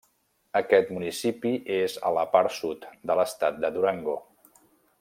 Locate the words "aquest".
0.59-0.87